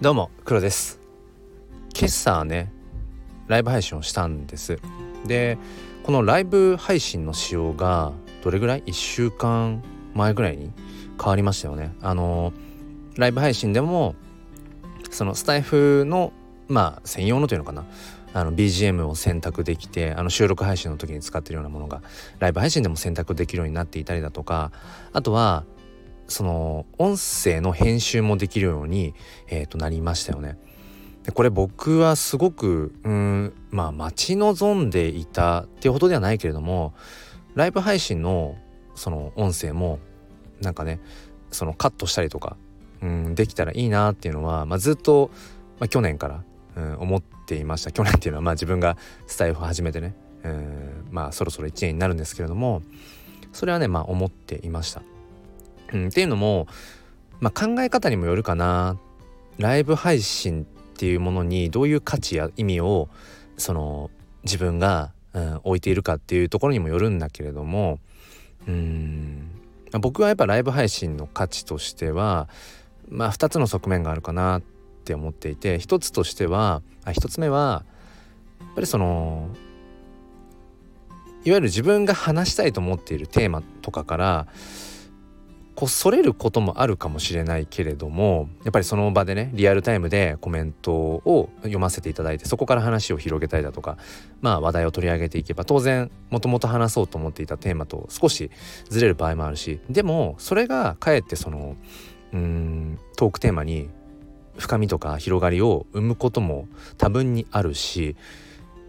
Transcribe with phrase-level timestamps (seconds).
[0.00, 1.00] どうも黒です。
[1.92, 2.72] 今朝ね
[3.48, 4.78] ライブ配信をしたんです。
[5.26, 5.58] で
[6.04, 8.12] このライブ配信の仕様が
[8.44, 9.82] どれぐらい？1週間
[10.14, 10.70] 前ぐらいに
[11.20, 11.96] 変わりましたよね。
[12.00, 12.52] あの
[13.16, 14.14] ライブ配信でも
[15.10, 16.32] そのスタイフの
[16.68, 17.84] まあ専用のというのかな？
[18.34, 22.02] あの BGM を選択できてあの収録配信の時に使ってるようなものが
[22.38, 24.70] ライブ配信でも選択できるようになっていたりだとか
[25.12, 25.64] あとは
[26.28, 29.14] その音声の編集もできるように、
[29.48, 30.58] えー、となりましたよね。
[31.24, 36.94] でこれ僕はすごくうんまあ待ち望んでいたっていうほどではないけれども
[37.54, 38.56] ライブ配信の
[38.94, 39.98] その音声も
[40.60, 41.00] なんかね
[41.50, 42.56] そのカットしたりとか
[43.02, 45.30] うんできたらいいなっていうのは、まあ、ずっと、
[45.78, 46.44] まあ、去年から、
[46.76, 52.82] うん、思っていました去年っていうのはまあ自分がスタイフを始めてねうんまあそろそろ1年になるんですけれども
[53.52, 55.02] それはねまあ思っていました。
[55.92, 56.66] うん、っていうのも、
[57.40, 58.98] まあ、考え方にもよるかな。
[59.58, 60.64] ライブ配信っ
[60.98, 63.08] ていうものにどういう価値や意味を
[63.56, 64.10] その
[64.44, 67.98] 自分が、うん、置いているかっていうところにもよるんだけれども
[68.66, 69.50] うん
[70.00, 72.48] 僕はやっぱライブ配信の価値としては
[73.08, 74.62] まあ2つの側面があるかなっ
[75.04, 77.84] て思っていて一つとしてはあ1つ目は
[78.60, 79.48] やっぱりその
[81.44, 84.46] いわゆる自分が話したいと思っているテーマとかから
[85.78, 93.96] こそれることもあるかもしれないけれどもやっぱりその場でねリアルタイムでコメントを読ませていただいてそこから話を広げたりだとか
[94.40, 98.50] まあ話題を取り上げていけば当然もともと話そうと思っていたテーマと少し
[98.88, 101.76] ずれる場合もあるしでもそれがかえってその
[102.32, 103.88] うんトークテーマに
[104.56, 108.16] 深みとか広がりを生むことも多分にあるし、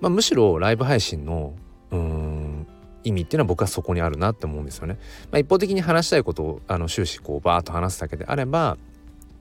[0.02, 1.54] まあ、むしろライブ配信の
[1.92, 2.68] うん
[3.04, 4.98] 意味っていうのは僕はそこにあるなって思うんですよね。
[5.32, 8.78] まあ、一方的に話したいことをあの終始こうバーッと話すだけであれば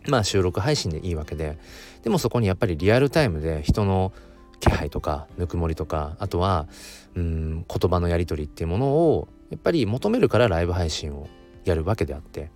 [0.06, 1.58] まあ収録配信でいいわけで
[2.02, 4.12] でもそこにやっぱりリアルタイムで人の
[4.60, 6.68] 気配とかぬくもりとかあとは
[7.14, 11.28] うん言葉のやり取りっていうものをやっぱり求めるからライブ配信を
[11.64, 12.50] やるわけであって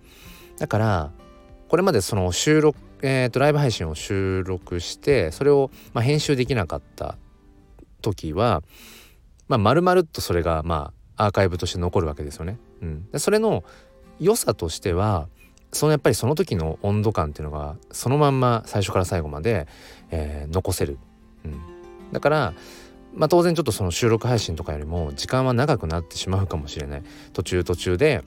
[0.57, 1.11] だから
[1.67, 7.17] これまでその収録えーと、ライブ配信を収録してそれをまあ編集できなかった
[8.01, 8.63] 時は
[9.53, 12.57] まあ、丸々とそれがまあアーカイブとして残るわけですよね。
[12.81, 13.63] うん、それの
[14.19, 15.27] 良さとしては
[15.71, 19.67] そのやっぱりその時の温度感っていうのがそのまんま最初から最後まで、
[20.11, 20.97] えー、残せる、
[21.45, 21.61] うん、
[22.11, 22.53] だから、
[23.15, 27.03] まあ、当然ちょっとその収録配信とかよりも時間は長くなってしまうかもしれない
[27.33, 28.23] 途中途中で、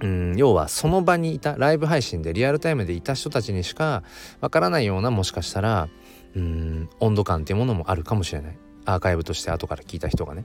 [0.00, 4.02] うん、要はその場にいたライブ配信でリアルタイムでいた人たちにしか
[4.40, 5.88] わからないようなもしかしたら、
[6.34, 8.58] うん、温度感っていうものもあるかもしれない。
[8.86, 10.44] アーカイブとして後から聞いた人がね。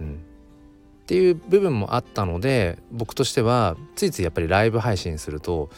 [0.00, 5.70] うん、っていう部分もあったので僕としてはついついやっぱりライブ配信すると、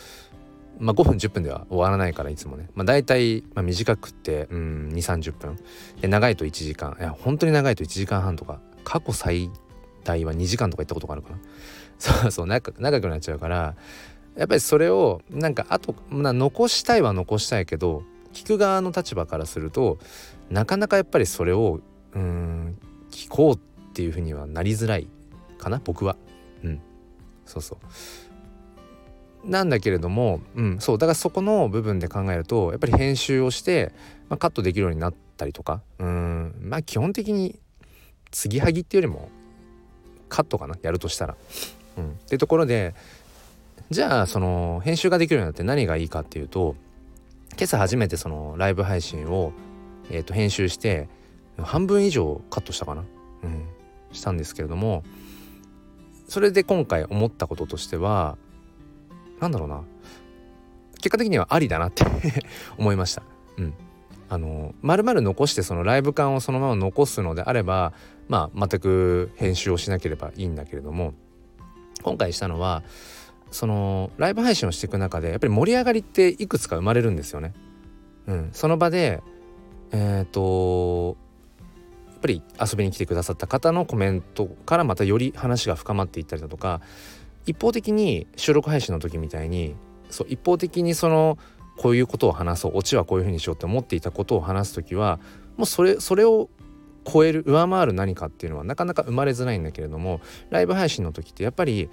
[0.79, 5.59] まあ、5分10分では終わらないからいつもね、まあ、大体、まあ、短くって、うん、2 3 0分。
[6.01, 6.97] で長いと1時間。
[6.99, 9.51] いや本当に長いと1時間半とか過去最
[10.05, 11.39] 大は2時間とか行ったことがあるかな。
[11.99, 13.77] そうそう長く長くなっちゃうから
[14.37, 18.03] やっぱりそれをなんかあと、残したいは残したいけど
[18.35, 19.99] 聞く側の立場からすると
[20.51, 21.81] なかなかやっぱりそれを
[22.15, 22.79] うん
[23.11, 23.59] 聞こうっ
[23.93, 25.09] ていうふうにはなりづらい
[25.59, 26.17] かな僕は。
[26.63, 26.81] うん
[27.47, 27.79] そうそう
[29.49, 33.93] なんだけれども、うん、そうだからそこの部分で考えるとやっぱり編集をして、
[34.31, 37.59] まあ、カットできるようになったりとかうんまあ基本的に
[38.31, 39.29] 継ぎはぎっていうよりも
[40.31, 41.37] カットかなやるとしたら。
[41.97, 42.95] うん、っていうところで
[43.91, 46.75] じゃあその編集ができるようになって何がいいかっていうと
[47.57, 49.53] 今朝初めてそのライブ配信を
[50.11, 51.09] えー、と編集して
[51.59, 53.05] 半分以上カットしたかな、
[53.45, 53.65] うん、
[54.13, 55.05] したんですけれども
[56.29, 58.37] それで今回思ったこととしては
[59.41, 59.83] 何だろうな。
[61.01, 62.05] 結果的にはありだなって
[62.79, 63.23] 思いました。
[63.59, 63.75] うん、
[64.31, 67.93] あの丸々残してそのライブ感をそのまま残すのであれば
[68.29, 71.13] まあ全く編集をしなければいいんだけれども
[72.03, 72.83] 今回したのは
[73.55, 77.55] そのライブ配信をしていく中でやっぱり盛り上がりっていくつか生まれるんですよね。
[78.27, 79.23] うん、その場で
[79.93, 81.17] えっ、ー、と
[82.11, 86.81] やっぱり遊びに来てくださった方のコメントからまたより話が深まっていったりだとか
[87.47, 89.77] 一方的に収録配信の時みたいに
[90.11, 91.39] そう一方的にその
[91.77, 95.21] こういうことを話そうオチはこういうふうにしようって思っていたことを話す時は
[95.57, 96.49] もうそれそれを
[97.05, 100.21] 超える上回る何かっていうのはなかなか生まれづらいんだけれども
[100.51, 101.89] ライブ配信の時ってやっぱり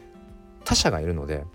[0.64, 1.46] 他者がいるので、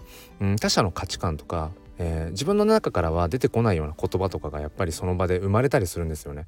[0.41, 6.47] うん、他者の価値観とかえー、自分の中からは出てこないような言葉とかがやっぱりその場で生まれたりするんですよね。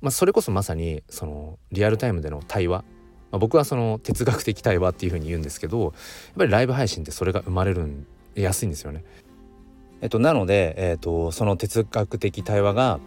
[0.00, 2.78] まあ、それこそまさにそのリアルタイムでの対話、
[3.30, 5.92] まあ、僕はその哲学的対話っていうふうに言うんですけどやっ
[6.38, 9.04] ぱりライブ配信ってそれが生まれるんやすいんですよね。
[10.02, 13.00] えっと、なので、えっと、その哲学的対話が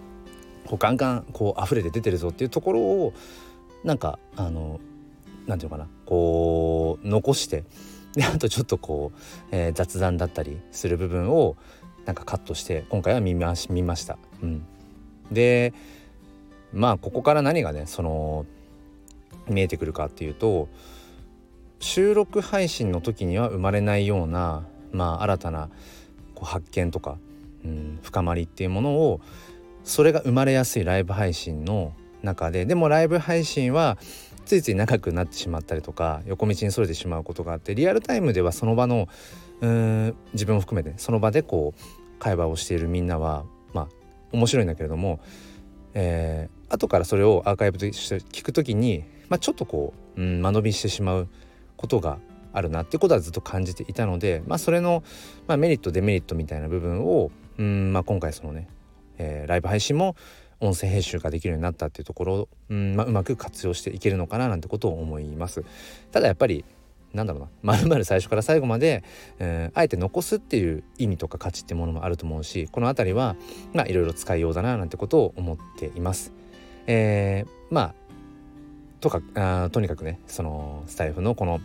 [0.66, 3.14] こうガンガンこう溢れて出てるぞっていうところを
[3.84, 4.80] なんかあの
[5.48, 7.64] なんていうのかなこう残して
[8.14, 9.20] であとちょっとこう、
[9.52, 11.56] えー、雑談だったりする部分を
[12.06, 14.18] なんかカットして今回は見ま見ました。
[14.42, 14.66] うん、
[15.32, 15.74] で
[16.74, 18.46] まあここから何がねその
[19.48, 20.70] 見えてくるかっていうと
[21.80, 25.70] 収録配信の時には生まれないようなまあ新たな
[26.36, 27.18] こう発見とか、
[27.64, 29.22] うん、深まりっていうものを
[29.84, 33.98] それが生まれやすいライブ配信の中ででもライブ配信は
[34.50, 39.08] ついつい長くなってしまったりとか横道にそれてしまうことがあってリアルタイムではその場の
[39.62, 43.88] うん自分を含めてその場でこう会話をしているみんなはまあ
[44.32, 45.20] 面白いんだけれども、
[45.94, 51.28] えー、後からそれをアーカイブとして聞くときに、まあ、ちょっとこう、うん、間延びしてしまう
[51.78, 52.18] ことが
[52.52, 55.04] あるなってことはずっと感じていたので、まあ、それの、
[55.48, 57.30] まあ、メリットデメリットみたいな部分を、
[57.60, 58.68] うんまあ、今回そのね、
[59.20, 60.16] えー、ライブ配信も
[60.62, 65.64] 音声編集ができるようになったっていうところを、うんまあ、うまく活用していけるのかななんてことを思います。
[66.12, 66.66] ただやっぱり
[67.14, 69.04] なんだろうなまるまる最初から最後まで、
[69.40, 73.36] えー、あえて残すっていう意味とか価値ってものもあると思うしこの辺りは
[73.74, 76.32] まあいろいろ使いようだななんてことを思っています。
[76.88, 77.94] えー、まあ
[79.02, 81.62] とかあとにかくねそのスタイフのこの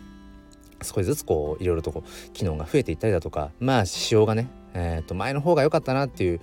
[0.81, 6.41] 少しずつこういろいろとこう機能が増えていったりだとかまあ仕様がね、えー、と前の方が良かったなっていう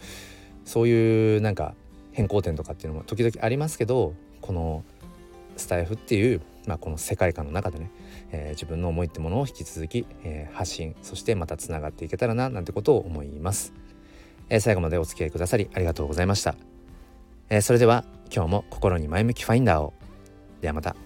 [0.64, 1.74] そういうなんか
[2.12, 4.84] 変更点とかっていうのも時々ありますけどこの
[5.56, 7.90] スタイフっていう、まあ、この世界観の中でね、
[8.30, 13.72] えー、自分の思いってものを引き続き、えー、発信そしてまたつながっていけたらななんてことを思います、
[14.48, 16.54] えー、最後までお付き合いくださりありがとうございました、
[17.50, 18.04] えそれでは
[18.34, 19.92] 今日も心に前向きファインダーを。
[20.62, 20.96] ではまた。